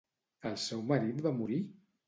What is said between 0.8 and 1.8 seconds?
marit va morir?